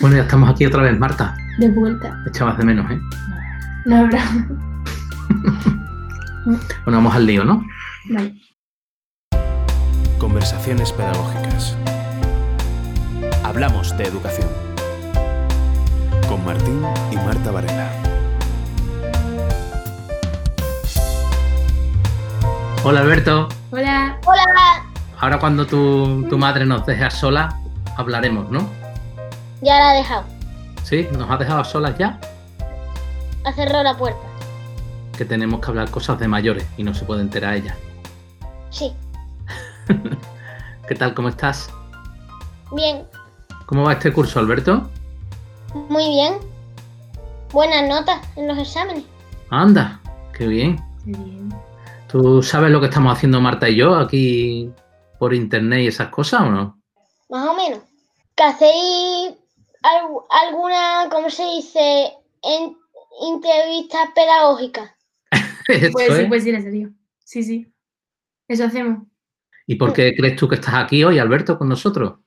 [0.00, 1.34] Bueno, ya estamos aquí otra vez, Marta.
[1.58, 2.16] De vuelta.
[2.26, 3.00] Echabas de menos, ¿eh?
[3.84, 4.18] No, bro.
[6.84, 7.62] Bueno, vamos al lío, ¿no?
[8.08, 8.34] Vale.
[10.16, 11.76] Conversaciones pedagógicas.
[13.44, 14.48] Hablamos de educación.
[16.26, 16.80] Con Martín
[17.12, 17.90] y Marta Varela.
[22.82, 23.48] Hola, Alberto.
[23.70, 24.16] Hola.
[24.24, 24.42] Hola,
[25.20, 27.54] Ahora cuando tu, tu madre nos deje a solas,
[27.98, 28.70] hablaremos, ¿no?
[29.60, 30.24] Ya la he dejado.
[30.84, 31.06] ¿Sí?
[31.12, 32.18] ¿Nos has dejado a solas ya?
[33.44, 34.20] Ha cerrado la puerta.
[35.16, 37.76] Que tenemos que hablar cosas de mayores y no se puede enterar ella.
[38.70, 38.92] Sí,
[40.88, 41.14] ¿Qué tal?
[41.14, 41.70] ¿Cómo estás?
[42.72, 43.06] bien,
[43.66, 44.88] ¿Cómo va este curso, Alberto?
[45.88, 46.34] muy bien.
[47.52, 49.04] Buenas notas en los exámenes.
[49.50, 50.00] Anda,
[50.36, 50.76] qué bien.
[51.04, 51.54] Qué bien.
[52.08, 54.70] ¿Tú sabes lo que estamos haciendo Marta y yo aquí
[55.18, 56.78] por internet y esas cosas o no?
[57.30, 57.80] Más o menos.
[58.34, 59.34] ¿Que hacéis
[59.82, 62.12] alguna, ¿cómo se dice?
[62.42, 62.76] En,
[63.34, 64.90] entrevistas pedagógicas?
[65.68, 66.28] Eso Pues sí, es.
[66.28, 66.90] pues sí, en serio.
[67.24, 67.72] Sí, sí.
[68.48, 69.06] Eso hacemos.
[69.66, 72.20] ¿Y por qué crees tú que estás aquí hoy, Alberto, con nosotros?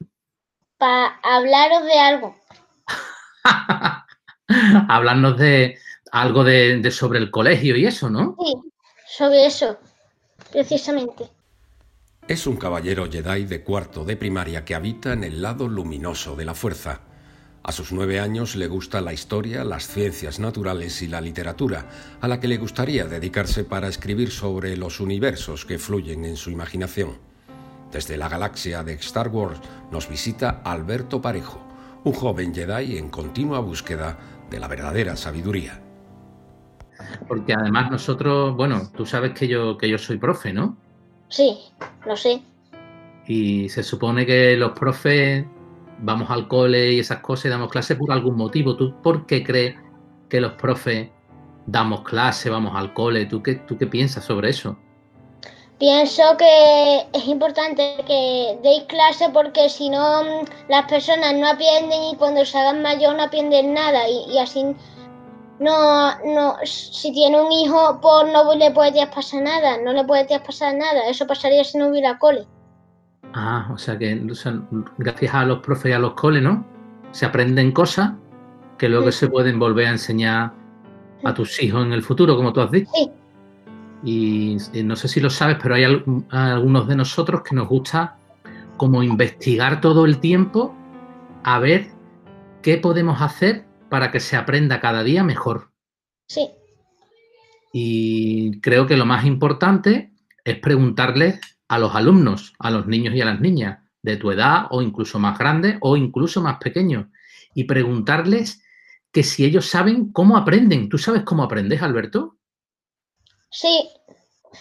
[0.77, 2.35] Para hablaros de algo.
[4.89, 5.77] Hablarnos de
[6.11, 8.35] algo de, de sobre el colegio y eso, ¿no?
[8.39, 8.53] Sí,
[9.07, 9.79] sobre eso,
[10.51, 11.29] precisamente.
[12.27, 16.45] Es un caballero Jedi de cuarto de primaria que habita en el lado luminoso de
[16.45, 17.01] la fuerza.
[17.63, 22.27] A sus nueve años le gusta la historia, las ciencias naturales y la literatura, a
[22.27, 27.19] la que le gustaría dedicarse para escribir sobre los universos que fluyen en su imaginación.
[27.91, 29.59] Desde la galaxia de Star Wars
[29.91, 31.61] nos visita Alberto Parejo,
[32.03, 34.17] un joven Jedi en continua búsqueda
[34.49, 35.79] de la verdadera sabiduría.
[37.27, 40.77] Porque además nosotros, bueno, tú sabes que yo, que yo soy profe, ¿no?
[41.29, 41.59] Sí,
[42.07, 42.41] lo sé.
[43.27, 45.45] Y se supone que los profes
[46.01, 48.75] vamos al cole y esas cosas y damos clases por algún motivo.
[48.75, 49.75] ¿Tú por qué crees
[50.29, 51.09] que los profes
[51.65, 53.25] damos clase, vamos al cole?
[53.25, 54.77] ¿Tú qué, tú qué piensas sobre eso?
[55.79, 62.03] Pienso que es importante que deis clase porque si no mm, las personas no aprenden
[62.03, 64.63] y cuando se hagan mayor no aprenden nada y, y así
[65.61, 70.39] no, no, si tiene un hijo pues no le puede pasar nada, no le puede
[70.39, 72.47] pasar nada, eso pasaría si no hubiera cole.
[73.33, 74.61] Ah, o sea que o sea,
[74.97, 76.65] gracias a los profes y a los coles, ¿no?
[77.11, 78.13] Se aprenden cosas
[78.77, 79.19] que luego Sí.
[79.19, 80.53] se pueden volver a enseñar
[81.23, 82.91] a tus hijos en el futuro, como tú has dicho.
[82.93, 83.09] Sí.
[84.03, 87.67] Y, y no sé si lo sabes, pero hay al- algunos de nosotros que nos
[87.67, 88.17] gusta
[88.77, 90.75] como investigar todo el tiempo
[91.43, 91.89] a ver
[92.63, 95.69] qué podemos hacer para que se aprenda cada día mejor.
[96.27, 96.49] Sí,
[97.73, 100.11] Y creo que lo más importante
[100.43, 101.39] es preguntarles
[101.71, 105.19] a los alumnos, a los niños y a las niñas de tu edad o incluso
[105.19, 107.05] más grandes o incluso más pequeños
[107.55, 108.61] y preguntarles
[109.13, 110.89] que si ellos saben cómo aprenden.
[110.89, 112.35] ¿Tú sabes cómo aprendes, Alberto?
[113.51, 113.89] sí.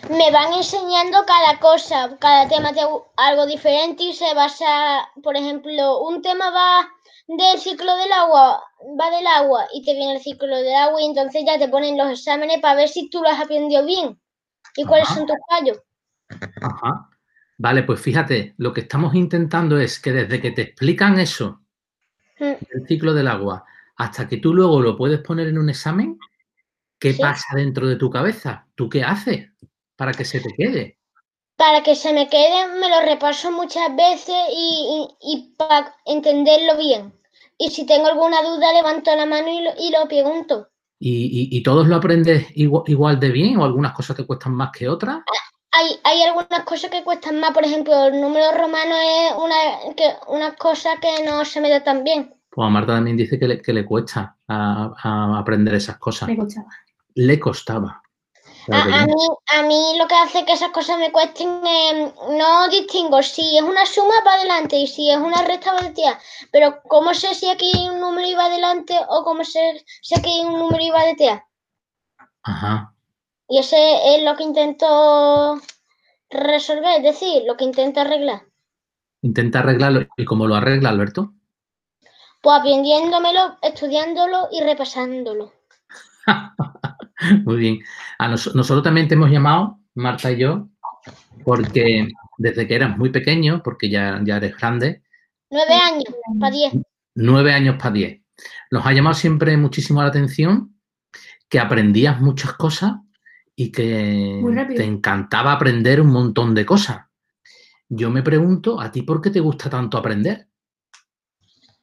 [0.09, 2.83] Me van enseñando cada cosa, cada tema de
[3.17, 6.89] algo diferente y se basa, por ejemplo, un tema va
[7.27, 8.63] del ciclo del agua,
[9.01, 11.99] va del agua y te viene el ciclo del agua y entonces ya te ponen
[11.99, 14.17] los exámenes para ver si tú lo has aprendido bien
[14.77, 15.79] y cuáles son tus fallos.
[16.61, 17.09] Ajá.
[17.59, 21.61] Vale, pues fíjate, lo que estamos intentando es que desde que te explican eso,
[22.39, 23.65] Mm, el ciclo del agua,
[23.97, 26.19] hasta que tú luego lo puedes poner en un examen,
[26.99, 27.21] ¿qué Sí.
[27.21, 28.67] pasa dentro de tu cabeza?
[28.75, 29.51] ¿Tú qué haces
[29.95, 30.99] para que se te quede?
[31.57, 36.79] Para que se me quede, me lo repaso muchas veces y, y- y para entenderlo
[36.79, 37.13] bien.
[37.59, 40.69] Y si tengo alguna duda, levanto la mano y lo, y lo pregunto.
[40.99, 44.89] ¿Y, todos lo aprendes igual, igual de bien o algunas cosas te cuestan más que
[44.89, 45.21] otras?
[45.81, 50.15] Hay, hay algunas cosas que cuestan más, por ejemplo, el número romano es una, que,
[50.29, 52.35] una cosa que no se me da tan bien.
[52.51, 56.29] Pues a Marta también dice que le, que le cuesta a- a aprender esas cosas.
[56.29, 56.67] Me costaba.
[57.15, 58.03] Le costaba.
[58.67, 59.15] Claro A, mí,
[59.59, 63.63] a mí lo que hace que esas cosas me cuesten, eh, no distingo si es
[63.63, 66.23] una suma para adelante y si es una resta para detrás.
[66.53, 70.31] Pero ¿cómo sé si aquí hay un número iba adelante o cómo sé si aquí
[70.31, 71.41] hay un número iba detrás?
[72.43, 72.95] Ajá.
[73.51, 75.61] Y ese es lo que intento
[76.31, 78.43] resolver, es decir, lo que intento arreglar.
[79.23, 80.07] Intenta arreglarlo.
[80.17, 81.35] ¿Y cómo lo arregla, Alberto?
[82.43, 85.53] Pues aprendiéndomelo, estudiándolo y repasándolo.
[87.45, 87.79] Muy bien.
[88.19, 90.69] A nos- nosotros también te hemos llamado, Marta y yo,
[91.45, 92.09] porque
[92.39, 95.03] desde que eras muy pequeño, porque ya, ya eres grande,
[95.51, 96.05] Nueve años,
[96.39, 96.73] para diez.
[97.17, 98.23] nueve años para diez,
[98.71, 100.81] nos ha llamado siempre muchísimo la atención
[101.49, 102.93] que aprendías muchas cosas
[103.61, 104.41] y que
[104.75, 107.05] te encantaba aprender un montón de cosas.
[107.91, 110.49] Yo me pregunto, ¿a ti por qué te gusta tanto aprender?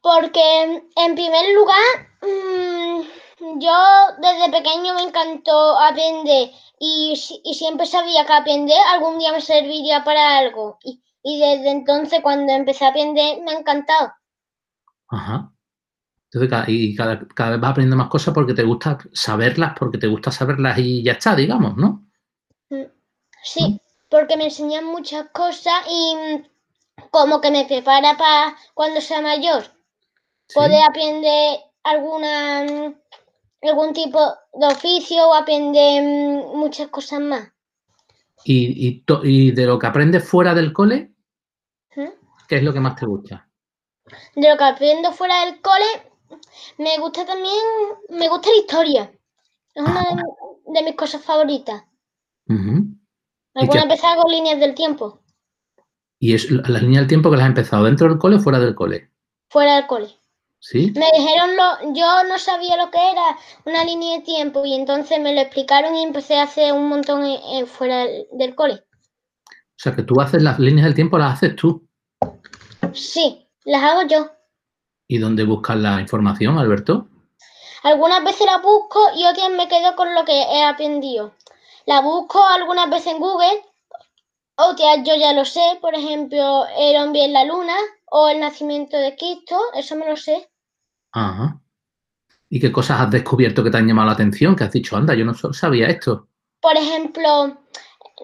[0.01, 1.85] Porque en primer lugar,
[2.24, 3.77] mm, yo
[4.19, 7.13] desde pequeño me encantó aprender y,
[7.44, 10.79] y siempre sabía que aprender algún día me serviría para algo.
[10.83, 14.13] Y, y desde entonces cuando empecé a aprender me ha encantado.
[15.09, 15.51] Ajá.
[16.31, 20.07] Entonces, y cada, cada vez vas aprendiendo más cosas porque te gusta saberlas, porque te
[20.07, 22.06] gusta saberlas y ya está, digamos, ¿no?
[23.44, 23.79] Sí,
[24.09, 26.44] porque me enseñan muchas cosas y mm,
[27.12, 29.63] como que me prepara para cuando sea mayor.
[30.47, 30.56] Sí.
[30.56, 32.95] poder aprender alguna mm,
[33.68, 34.19] algún tipo
[34.53, 37.50] de oficio o aprender mm, muchas cosas más.
[38.44, 41.13] Y, y to- y de lo que aprendes fuera del cole,
[41.95, 42.09] ¿Mm?
[42.47, 43.47] ¿qué es lo que más te gusta?
[44.35, 45.85] De lo que aprendo fuera del cole,
[46.77, 47.63] me gusta también,
[48.09, 49.12] me gusta la historia.
[49.74, 50.24] Es una de,
[50.74, 51.83] de mis cosas favoritas.
[52.50, 52.88] Ujú.
[53.56, 55.21] ¿Y Algunas veces hago líneas del tiempo,
[56.19, 58.39] ¿Y es la la línea del tiempo que las has empezado dentro del cole o
[58.39, 59.12] fuera del cole?
[59.50, 60.07] fuera del cole.
[60.59, 60.91] ¿Sí?
[60.95, 65.19] Me dijeron lo, yo no sabía lo que era una línea de tiempo y entonces
[65.21, 67.24] me lo explicaron y empecé a hacer un montón
[67.68, 68.83] fuera del, del cole.
[69.50, 71.88] O sea, que tú haces las líneas del tiempo, las haces tú.
[72.94, 74.31] Sí, las hago yo.
[75.07, 77.07] ¿Y dónde buscas la información, Alberto?
[77.83, 81.33] Algunas veces la busco y otras me quedo con lo que he aprendido.
[81.86, 83.63] La busco algunas veces en Google,
[84.57, 87.75] otras yo ya lo sé, por ejemplo, el hombre en la luna
[88.07, 90.50] o el nacimiento de Cristo, eso me lo sé.
[91.13, 91.62] Ajá.
[92.50, 94.56] ¿Y qué cosas has descubierto que te han llamado la atención?
[94.56, 96.27] Que has dicho, anda, yo no sabía esto.
[96.60, 97.57] Por ejemplo,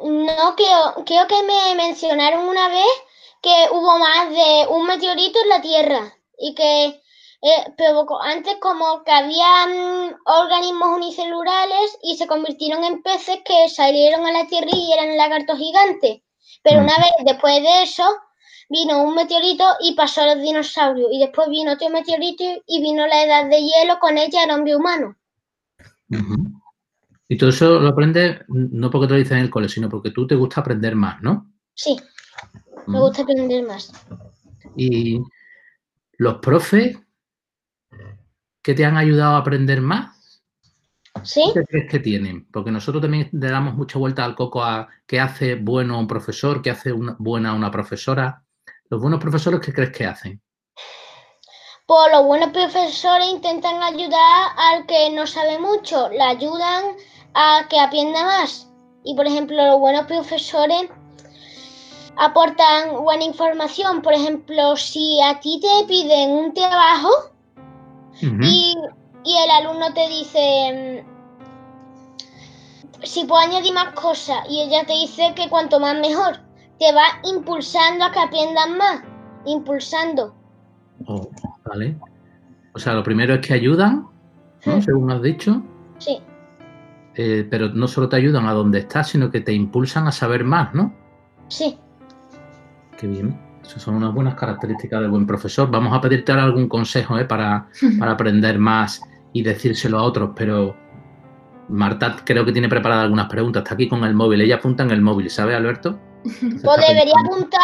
[0.03, 2.91] no creo, creo que me mencionaron una vez
[3.41, 9.03] que hubo más de un meteorito en la Tierra y que eh, provocó antes como
[9.03, 14.69] que había mm, organismos unicelulares y se convirtieron en peces que salieron a la Tierra
[14.71, 16.21] y eran lagartos gigantes.
[16.63, 17.01] Pero una Ujú.
[17.01, 18.03] vez después de eso
[18.69, 23.05] vino un meteorito y pasó a los dinosaurios y después vino otro meteorito y vino
[23.07, 25.15] la edad de hielo con ella el hombre humano.
[27.27, 30.11] Y todo eso lo aprendes no porque te lo dicen en el cole, sino porque
[30.11, 31.51] tú te gusta aprender más, ¿no?
[31.73, 31.97] Sí,
[32.87, 33.07] me Ujú.
[33.07, 33.91] gusta aprender más.
[34.75, 35.19] Y
[36.17, 36.97] los profes
[38.61, 40.41] que te han ayudado a aprender más,
[41.23, 41.43] ¿Sí?
[41.53, 42.47] ¿qué crees que tienen?
[42.51, 46.61] Porque nosotros también le damos mucha vuelta al coco a qué hace bueno un profesor,
[46.61, 48.43] qué hace una, buena una profesora.
[48.89, 50.41] Los buenos profesores, ¿qué crees que hacen?
[51.85, 56.95] Pues los buenos profesores intentan ayudar al que no sabe mucho, le ayudan
[57.33, 58.69] a que aprenda más.
[59.03, 60.89] Y por ejemplo, los buenos profesores
[62.17, 64.01] aportan buena información.
[64.01, 67.09] Por ejemplo, si a ti te piden un trabajo
[68.21, 68.75] y,
[69.23, 71.13] y el alumno te dice mm,
[73.03, 76.39] si puedo añadir más cosas y ella te dice que cuanto más mejor,
[76.79, 79.01] te va impulsando a que aprendas más,
[79.45, 80.33] impulsando.
[81.05, 81.29] Oh,
[81.65, 81.97] vale.
[82.73, 84.07] O sea, lo primero es que ayudan,
[84.65, 84.77] ¿no?
[84.77, 84.81] Hmm.
[84.81, 85.61] Según has dicho,
[85.99, 86.21] Sí,
[87.15, 90.43] eh, pero no solo te ayudan a donde estás, sino que te impulsan a saber
[90.43, 90.93] más, ¿no?
[91.47, 91.77] sí.
[92.97, 93.39] Qué bien.
[93.63, 95.69] Esas son unas buenas características del buen profesor.
[95.71, 97.25] Vamos a pedirte ahora algún consejo ¿eh?
[97.25, 97.67] para,
[97.99, 99.01] para aprender más
[99.31, 100.75] y decírselo a otros, pero
[101.69, 103.63] Marta creo que tiene preparadas algunas preguntas.
[103.63, 104.41] Está aquí con el móvil.
[104.41, 105.99] Ella apunta en el móvil, ¿sabes, Alberto?
[106.63, 107.61] Pues debería apuntar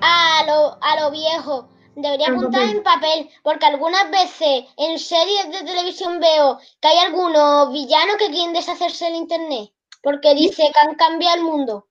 [0.00, 1.68] a lo, a lo viejo.
[1.96, 7.72] Debería apuntar en papel, porque algunas veces en series de televisión veo que hay algunos
[7.72, 9.70] villanos que quieren deshacerse del internet,
[10.02, 11.86] porque dice que han cambiado el mundo.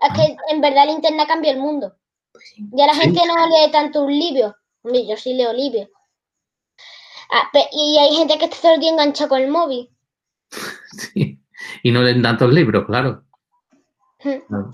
[0.00, 1.94] Es que en verdad el internet cambia el mundo.
[2.32, 2.44] Pues.
[2.72, 3.00] Ya la Sí.
[3.00, 4.54] gente no lee tanto un libro.
[4.82, 5.88] Hombre, yo sí leo libros.
[7.32, 9.90] Ah, y hay gente que está todo el día enganchada con el móvil.
[11.12, 11.38] Sí.
[11.82, 13.24] Y no leen tantos libros, claro.
[14.22, 14.70] Hmm.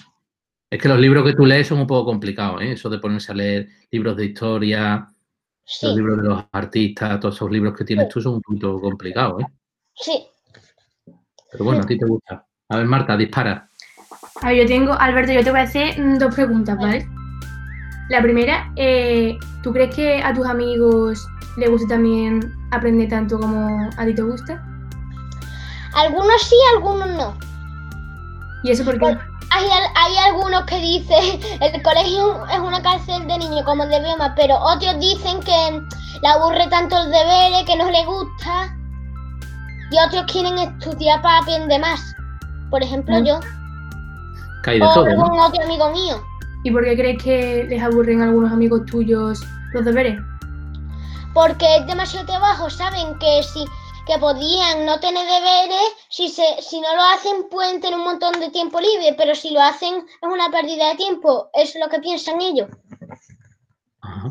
[0.70, 2.72] Es que los libros que tú lees son un poco complicados, ¿eh?
[2.72, 5.08] Eso de ponerse a leer libros de historia,
[5.64, 8.80] Sí, los libros de los artistas, todos esos libros que tienes tú son un poquito
[8.80, 9.46] complicados, ¿eh?
[9.94, 10.26] sí.
[11.50, 12.46] Pero bueno, a ti te gusta.
[12.68, 13.68] A ver, Marta, dispara.
[14.42, 17.08] A ver, yo tengo, Alberto, yo te voy a hacer mm, dos preguntas, ¿vale?
[18.08, 21.26] La primera, eh, ¿tú crees que a tus amigos
[21.56, 22.40] les gusta también
[22.70, 24.62] aprender tanto como a ti te gusta?
[25.94, 27.34] Algunos sí, algunos no.
[28.64, 29.06] ¿Y eso por qué?
[29.54, 29.64] Hay,
[29.94, 34.56] hay algunos que dicen el colegio es una cárcel de niños como de bioma, pero
[34.58, 35.80] otros dicen que
[36.22, 38.74] le aburre tanto el deber, que no le gusta.
[39.90, 42.00] Y otros quieren estudiar para aprender más.
[42.70, 43.24] Por ejemplo, Mm.
[43.24, 43.40] yo.
[44.62, 45.24] Que hay de O todo, ¿no?
[45.24, 46.22] algún otro amigo mío.
[46.64, 49.40] ¿Y por qué crees que les aburren a algunos amigos tuyos
[49.72, 50.18] los deberes?
[51.34, 53.64] Porque es demasiado trabajo, saben que si
[54.06, 58.38] que podían no tener deberes, si se, si no lo hacen pueden tener un montón
[58.40, 62.00] de tiempo libre, pero si lo hacen es una pérdida de tiempo, es lo que
[62.00, 62.68] piensan ellos.
[64.00, 64.28] Ajá.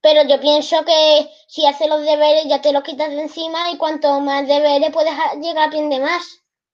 [0.00, 3.76] Pero yo pienso que si haces los deberes ya te los quitas de encima y
[3.76, 6.22] cuanto más deberes puedes llegar a aprender más.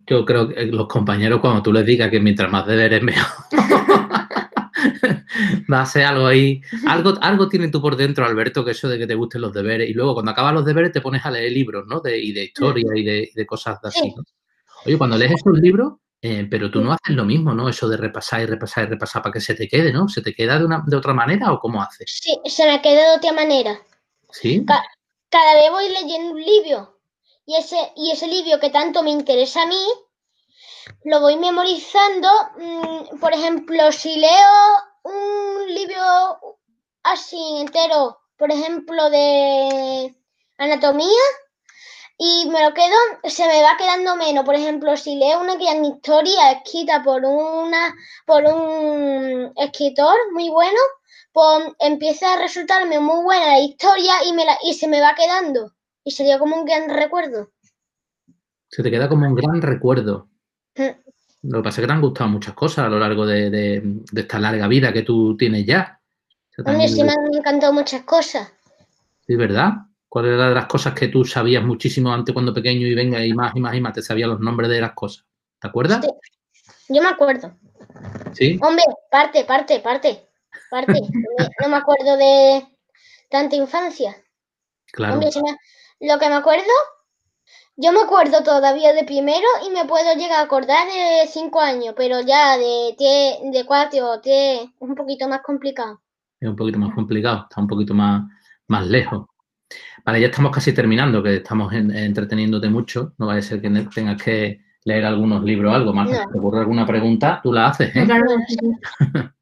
[0.06, 3.44] Yo creo que los compañeros, cuando tú les digas que mientras más deberes mejor,
[5.73, 6.61] va a ser algo ahí.
[6.87, 9.88] Algo, algo tienes tú por dentro, Alberto, que eso de que te gusten los deberes.
[9.88, 12.00] Y luego, cuando acabas los deberes, te pones a leer libros, ¿no?
[12.00, 14.00] De, y de historia y de, de cosas así.
[14.00, 14.14] Sí.
[14.16, 14.23] ¿no?
[14.87, 17.68] Oye, cuando lees esos libros, eh, pero tú no haces lo mismo, ¿no?
[17.68, 20.09] Eso de repasar y repasar y repasar para que se te quede, ¿no?
[20.09, 22.06] ¿Se te queda de, una, de otra manera o cómo haces?
[22.21, 23.78] Sí, se me queda de otra manera.
[24.30, 24.64] ¿Sí?
[24.66, 24.85] Ca-
[25.30, 26.99] Cada vez voy leyendo un libro
[27.46, 29.84] y ese, y ese libro que tanto me interesa a mí,
[31.04, 32.28] lo voy memorizando.
[32.56, 34.50] mm, Por ejemplo, si leo
[35.04, 36.58] un libro
[37.02, 40.14] así entero, por ejemplo, de
[40.58, 41.22] anatomía,
[42.18, 44.44] y me lo quedo, se me va quedando menos.
[44.44, 47.94] Por ejemplo, si leo una gran historia escrita por una,
[48.26, 50.78] por un escritor muy bueno,
[51.32, 55.14] pues empieza a resultarme muy buena la historia y, me la, y se me va
[55.16, 55.72] quedando.
[56.04, 57.50] Y sería como un gran recuerdo.
[58.68, 60.28] Se te queda como un gran recuerdo.
[60.76, 60.88] Mm.
[61.50, 63.80] Lo que pasa es que te han gustado muchas cosas a lo largo de, de-
[64.11, 66.00] de esta larga vida que tú tienes ya.
[66.59, 68.52] Hombre, también- sí me han encantado muchas cosas.
[69.26, 69.73] Sí, ¿verdad?
[70.09, 73.32] ¿Cuál era de las cosas que tú sabías muchísimo antes cuando pequeño y venga y
[73.32, 75.25] más y más y más te sabías los nombres de las cosas?
[75.61, 76.04] ¿Te acuerdas?
[76.04, 76.11] Sí.
[76.94, 77.56] Yo me acuerdo.
[78.32, 78.59] Sí.
[78.62, 80.28] Hombre, parte, parte, parte.
[80.71, 80.92] Parte.
[80.92, 80.99] No
[81.38, 82.66] me- no me acuerdo de
[83.30, 84.16] tanta infancia.
[84.92, 85.14] Claro.
[85.14, 85.56] Hombre, si me-
[86.02, 86.64] lo que me acuerdo,
[87.76, 91.94] yo me acuerdo todavía de primero y me puedo llegar a acordar de cinco años,
[91.97, 96.00] pero ya de, de cuatro o tres es un poquito más complicado.
[96.40, 98.23] Es un poquito más complicado, está un poquito más,
[98.68, 99.26] más lejos.
[100.04, 103.14] Vale, ya estamos casi terminando, que estamos en- entreteniéndote mucho.
[103.18, 105.92] No vaya a ser que tengas que leer algunos libros o algo.
[105.92, 106.28] Más No.
[106.30, 107.94] te ocurre alguna pregunta, tú la haces.
[107.97, 108.04] ¿eh?
[108.04, 108.56] Claro, sí.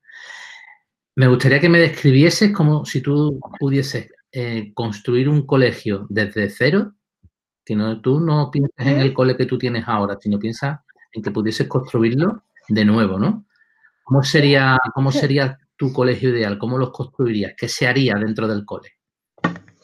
[1.17, 6.93] Me gustaría que me describieses como si tú pudieses eh, construir un colegio desde cero,
[7.65, 10.81] que no, tú no piensas en el cole que tú tienes ahora, sino piensas
[11.13, 13.47] en que pudieses construirlo de nuevo, ¿no?
[14.05, 16.59] ¿Cómo sería, cómo sería tu colegio ideal?
[16.59, 17.55] ¿Cómo los construirías?
[17.57, 18.95] ¿Qué se haría dentro del cole?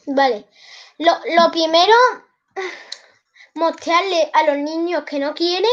[0.07, 0.45] Vale.
[0.99, 1.93] Lo, lo primero,
[3.55, 5.69] mostrarle a los niños que no quieren,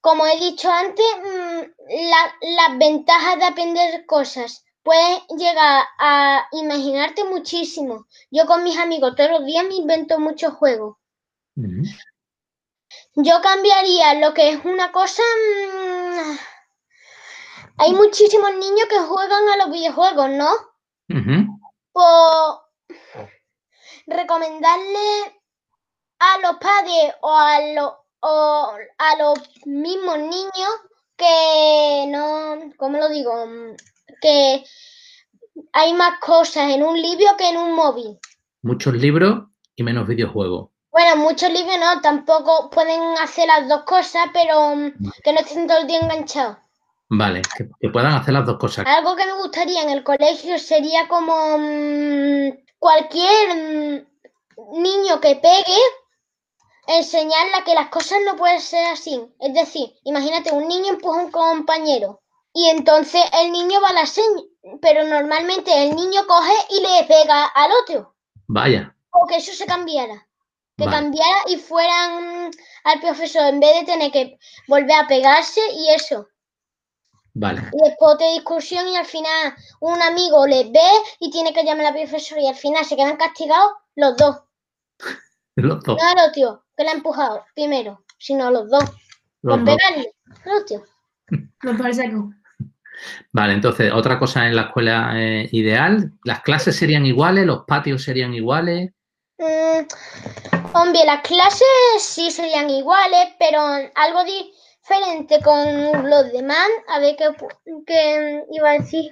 [0.00, 1.60] como he dicho antes, mm,
[2.10, 2.34] la-
[2.68, 4.64] las ventajas de aprender cosas.
[4.84, 8.06] Puedes llegar a imaginarte muchísimo.
[8.30, 10.96] Yo con mis amigos todos los días me invento muchos juegos.
[13.16, 15.22] Yo cambiaría lo que es una cosa.
[15.22, 16.36] mm,
[17.78, 20.50] Hay muchísimos niños que juegan a los videojuegos, ¿no?
[21.92, 22.98] Pues
[24.06, 25.40] recomendarle
[26.18, 30.70] a los padres o a los, o a los mismos niños
[31.16, 33.32] que no, ¿cómo lo digo?
[34.24, 34.64] Que
[35.74, 38.18] hay más cosas en un libro que en un móvil.
[38.62, 40.70] Muchos libros y menos videojuegos.
[40.90, 45.66] Bueno, muchos libros no, tampoco pueden hacer las dos cosas, pero mm, que no estén
[45.66, 46.56] todo el día enganchados.
[47.10, 48.86] Vale, que, que puedan hacer las dos cosas.
[48.86, 55.80] Algo que me gustaría en el colegio sería como mm, cualquier mm, niño que pegue,
[56.86, 59.20] enseñarle que las cosas no pueden ser así.
[59.38, 62.23] Es decir, imagínate, un niño empuja a un compañero
[62.54, 64.42] y entonces el niño va a la seña,
[64.80, 68.14] pero normalmente el niño coge y le pega al otro.
[68.46, 70.26] Vaya, O que eso se cambiara.
[70.76, 70.96] Que Vale.
[70.96, 72.50] cambiara y fueran
[72.84, 76.26] al profesor en vez de tener que volver a pegarse y eso.
[77.34, 77.60] vale.
[77.72, 80.88] Y después otra discusión y al final un amigo les ve
[81.20, 84.36] y tiene que llamar a la profesora y al final se quedan castigados los dos.
[85.56, 85.96] Los dos.
[86.02, 88.82] No el otro, que la ha empujado primero, sino los dos.
[89.42, 89.76] los por dos.
[89.76, 90.12] pegarle.
[90.60, 90.84] Otro.
[91.62, 92.16] Me parece que.
[93.32, 98.02] Vale, entonces, otra cosa en la escuela eh, ideal, las clases serían iguales, los patios
[98.02, 98.90] serían iguales.
[99.38, 99.86] Mm,
[100.72, 101.66] hombre, las clases
[101.98, 103.60] sí serían iguales, pero
[103.94, 106.68] algo diferente con los demás.
[106.88, 107.16] A ver
[107.86, 109.10] qué, iba a decir.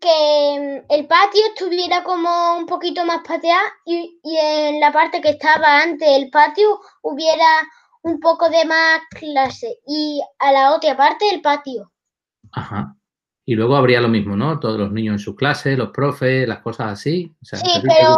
[0.00, 5.20] Que mm, el patio estuviera como un poquito más pateado y, y en la parte
[5.20, 7.46] que estaba antes del patio hubiera
[8.02, 11.90] un poco de más clase y a la otra parte el patio.
[12.54, 12.96] Ajá.
[13.46, 14.58] Y luego habría lo mismo, ¿no?
[14.58, 17.34] Todos los niños en sus clases, los profes, las cosas así.
[17.42, 18.16] O sea, Sí, ¿a ti te pero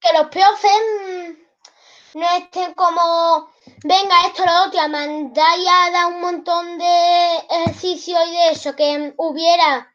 [0.00, 0.70] que los profes
[2.14, 3.50] mm, no estén como,
[3.84, 9.12] venga, esto, lo otro, y a dar un montón de ejercicio y de eso, que
[9.16, 9.92] hubiera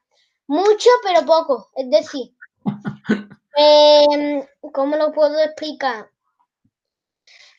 [0.48, 1.70] mucho, pero poco.
[1.76, 2.34] Es decir,
[3.56, 6.10] em, ¿cómo lo puedo explicar?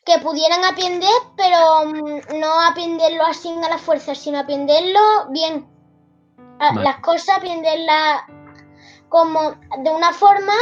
[0.05, 5.76] Que pudieran aprender, pero mm, no aprenderlo así a la fuerza, sino aprenderlo bien.
[6.59, 6.83] A- Vale.
[6.83, 8.21] Las cosas, aprenderlas
[9.09, 9.51] como
[9.83, 10.53] de una forma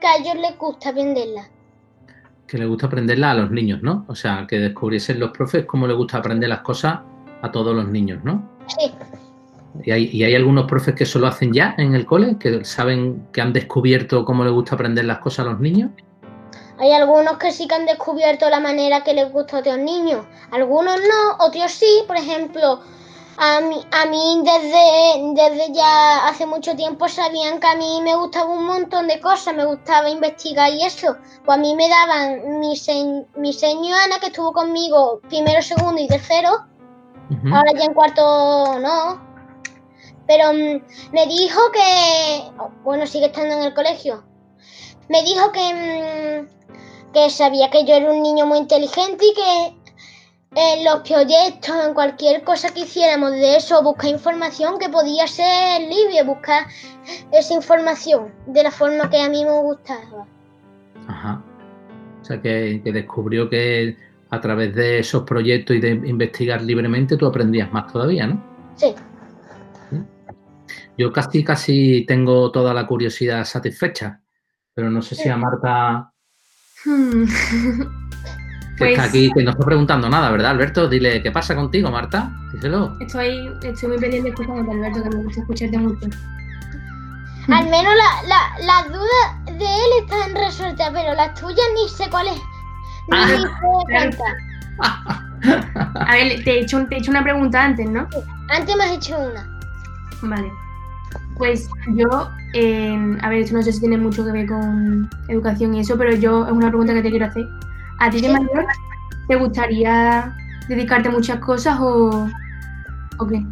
[0.00, 1.48] que a ellos les gusta aprenderla.
[2.46, 4.04] Que le gusta aprenderla a los niños, ¿no?
[4.08, 7.00] O sea, que descubriesen los profes cómo les gusta aprender las cosas
[7.42, 8.48] a todos los niños, ¿no?
[8.66, 8.92] Sí,
[9.84, 12.64] Y hay, y hay algunos profes que eso lo hacen ya en el cole, que
[12.64, 15.90] saben que han descubierto cómo les gusta aprender las cosas a los niños.
[16.78, 20.24] hay algunos que sí que han descubierto la manera que les gusta a otros niños.
[20.50, 22.04] Algunos no, otros sí.
[22.06, 22.80] Por ejemplo,
[23.38, 28.14] a mí, a mí desde, desde ya hace mucho tiempo sabían que a mí me
[28.14, 31.16] gustaba un montón de cosas, me gustaba investigar y eso.
[31.44, 33.52] Pues a mí me daban mi, se- mi
[33.92, 36.50] Ana, que estuvo conmigo primero, segundo y tercero.
[37.52, 39.20] Ahora ya en cuarto no.
[40.26, 42.42] Pero mm, me dijo que,
[42.82, 44.24] bueno, sigue estando en el colegio.
[45.08, 49.75] Me dijo que, mm, que sabía que yo era un niño muy inteligente y que
[50.56, 55.82] en los proyectos, en cualquier cosa que hiciéramos de eso, buscar información, que podía ser
[55.82, 56.66] libre, buscar
[57.30, 60.26] esa información de la forma que a mí me gustaba.
[61.06, 61.42] Ajá.
[62.22, 63.96] O sea, que, que descubrió que
[64.30, 68.42] a través de esos proyectos y de investigar libremente tú aprendías más todavía, ¿no?
[68.76, 68.94] Sí,
[70.96, 74.22] Yo casi, casi tengo toda la curiosidad satisfecha,
[74.72, 76.12] pero no sé si a Marta,
[78.76, 80.86] Que Pues- está aquí, que no está preguntando nada, ¿verdad, Alberto?
[80.88, 82.30] Dile, ¿qué pasa contigo, Marta?
[82.52, 82.96] Díselo.
[83.00, 86.06] Estoy, estoy muy pendiente de escucharte, Alberto, que me gusta escucharte mucho.
[87.48, 92.10] al menos la- la- las dudas de él están resueltas, pero las tuyas ni sé
[92.10, 92.34] cuáles.
[93.08, 94.20] Ni Ah, sé cuántas.
[95.94, 98.06] A ver, te he hecho, te he hecho una pregunta antes, ¿no?
[98.50, 99.48] Antes me has hecho una.
[100.22, 100.50] Vale.
[101.38, 105.72] Pues yo, eh, a ver, esto no sé si tiene mucho que ver con educación
[105.74, 107.46] y eso, pero yo es una pregunta que te quiero hacer.
[108.00, 108.66] ¿A ti de mayor
[109.28, 110.34] te gustaría
[110.68, 112.28] dedicarte a muchas cosas o,
[113.18, 113.42] o qué?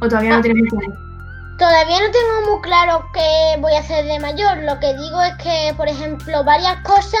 [0.00, 0.42] ¿O todavía no Ah.
[0.42, 0.94] tienes muy claro?
[1.58, 4.58] Todavía no tengo muy claro qué voy a hacer de mayor.
[4.64, 7.20] Lo que digo es que, por ejemplo, varias cosas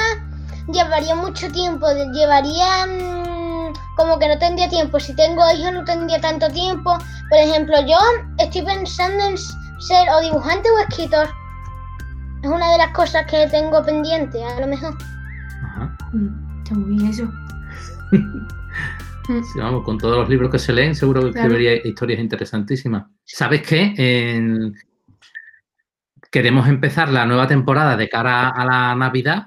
[0.72, 1.86] llevaría mucho tiempo.
[2.12, 4.98] Llevaría mm, como que no tendría tiempo.
[4.98, 6.98] Si tengo hijos no tendría tanto tiempo.
[7.30, 7.96] Por ejemplo, yo
[8.38, 11.28] estoy pensando en ser o dibujante o escritor.
[12.42, 14.94] Es una de las cosas que tengo pendiente, a lo mejor.
[15.64, 15.96] Ajá.
[16.12, 17.30] Mm, Está muy bien eso.
[19.26, 21.46] Sí, vamos, con todos los libros que se leen, seguro que Claro.
[21.54, 23.06] escribiría historias interesantísimas.
[23.24, 23.94] ¿Sabes qué?
[23.96, 24.74] En-
[26.30, 29.46] Queremos empezar la nueva temporada de cara a la Navidad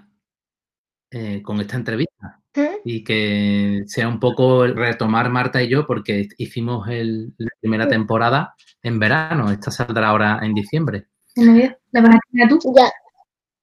[1.11, 2.61] eh, con esta entrevista ¿Mm?
[2.85, 7.83] y que sea un poco el retomar Marta y yo porque hicimos el- la primera
[7.83, 7.91] Sí.
[7.91, 9.51] temporada en verano.
[9.51, 11.05] Esta saldrá ahora en diciembre.
[11.35, 12.59] ¿La vas a tú?
[12.75, 12.89] Ya.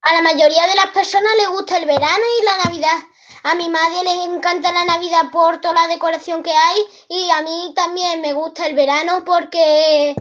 [0.03, 2.99] A la mayoría de las personas les gusta el verano y la Navidad.
[3.45, 6.81] A mi madre le encanta la Navidad por toda la decoración que hay
[7.11, 10.15] y a mí también me gusta el verano porque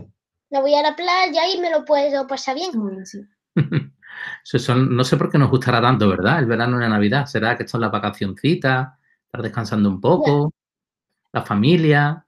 [0.49, 2.71] me voy a la playa y me lo puedo pasar bien.
[4.43, 6.39] Son- no sé por qué nos gustará tanto, ¿verdad?
[6.39, 7.25] El verano y la Navidad.
[7.25, 8.89] ¿Será que son las vacacioncitas?
[9.25, 10.53] Estar descansando un poco,
[11.31, 12.25] la familia,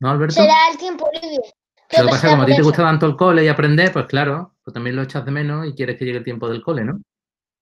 [0.00, 0.36] ¿no, Alberto?
[0.36, 1.36] Será el tiempo libre.
[1.36, 3.48] Lo que pasa es que será como a ti te gusta tanto el cole y
[3.48, 6.48] aprender, pues claro, pues también lo echas de menos y quieres que llegue el tiempo
[6.48, 6.98] del cole, ¿no?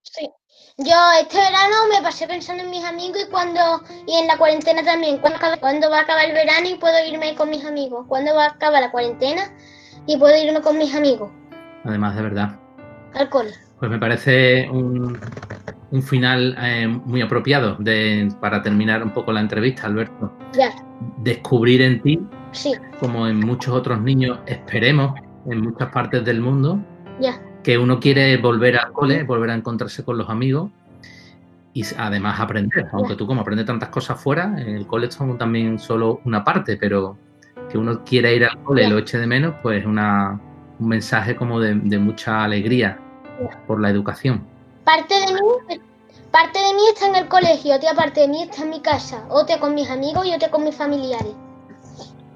[0.03, 0.31] Sí.
[0.79, 3.61] Yo este verano me pasé pensando en mis amigos y cuando
[4.07, 5.19] y en la cuarentena también.
[5.19, 8.07] ¿Cuándo, va a acabar el verano y puedo irme con mis amigos?
[8.09, 9.43] ¿Cuándo va a acabar la cuarentena
[10.07, 11.31] y puedo irme con mis amigos
[11.85, 12.57] Además, de verdad.
[13.15, 13.51] al cole?
[13.79, 15.21] Pues me parece un,
[15.91, 20.33] un final eh, muy apropiado de, para terminar un poco la entrevista, Alberto.
[20.55, 20.71] Ya,
[21.19, 22.21] Descubrir en ti,
[22.53, 25.19] sí, como en muchos otros niños, esperemos,
[25.51, 26.79] en muchas partes del mundo,
[27.21, 27.39] ya.
[27.63, 30.71] Que uno quiere volver al cole, volver a encontrarse con los amigos
[31.73, 32.89] y además aprender.
[32.93, 36.77] Aunque tú como aprendes tantas cosas fuera, en el cole son también solo una parte,
[36.77, 37.17] pero
[37.71, 40.39] que uno quiera ir al cole y lo eche de menos, pues es una,
[40.79, 42.99] un mensaje como de, de mucha alegría
[43.67, 44.45] por la educación.
[44.85, 45.81] Parte de mí,
[46.31, 49.25] parte de mí está en el colegio, otra parte de mí está en mi casa,
[49.31, 51.35] otra con mis amigos y otra con mis familiares.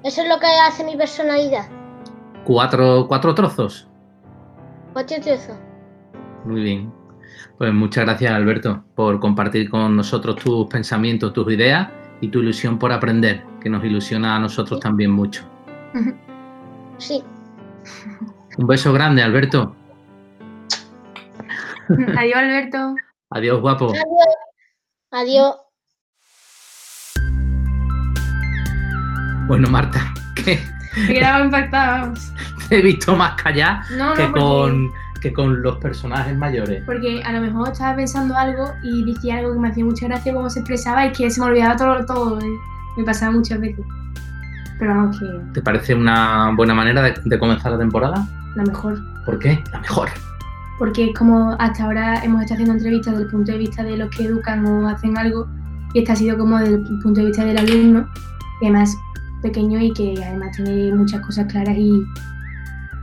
[0.03, 1.67] Eso es lo que hace mi personalidad.
[2.45, 3.87] Cuatro, cuatro trozos.
[5.05, 5.57] Trozo.
[6.45, 6.93] Muy bien.
[7.57, 11.89] Pues muchas gracias, Alberto, por compartir con nosotros tus pensamientos, tus ideas
[12.21, 15.43] y tu ilusión por aprender, que nos ilusiona a nosotros también mucho.
[16.97, 17.23] Sí.
[18.57, 19.75] Un beso grande, Alberto.
[22.17, 22.95] Adiós, Alberto.
[23.29, 23.89] Adiós, guapo.
[23.89, 24.05] Adiós.
[25.11, 25.55] Adiós.
[29.47, 30.13] Bueno, Marta,
[31.07, 32.33] Me quedaba impactada, vamos.
[32.77, 36.83] he visto más callada No, que, no, porque, con, que con los personajes mayores.
[36.85, 40.33] porque a lo mejor estaba pensando algo y decía algo que me hacía mucha gracia
[40.33, 42.39] cómo se expresaba y que se me olvidaba todo, todo.
[42.45, 43.85] y Me pasaba muchas veces.
[44.79, 48.27] Pero vamos, que ¿Te parece una buena manera de, de comenzar la temporada?
[48.55, 48.99] la mejor.
[49.25, 49.61] ¿Por qué?
[49.71, 50.09] La mejor.
[50.79, 53.97] porque es como hasta ahora hemos estado haciendo entrevistas desde el punto de vista de
[53.97, 55.47] los que educan o hacen algo,
[55.93, 58.07] y esta ha sido como desde el punto de vista del alumno,
[58.59, 58.95] que además
[59.41, 62.03] pequeño y que además tiene muchas cosas claras y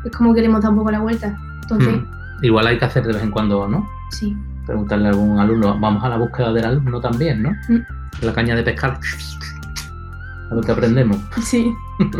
[0.04, 1.36] es como que le hemos dado un poco la vuelta.
[1.62, 2.44] Entonces, Mm.
[2.44, 3.88] Igual hay que hacer de vez en cuando, ¿no?
[4.10, 4.36] sí,
[4.66, 5.78] Preguntarle a algún alumno.
[5.78, 7.50] Vamos a la búsqueda del alumno también, ¿no?
[7.68, 7.80] Mm.
[8.22, 8.98] La caña de pescar.
[10.50, 11.16] A ver qué aprendemos.
[11.42, 11.72] sí.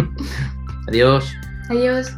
[0.88, 1.33] Adiós.
[1.70, 2.16] Adiós.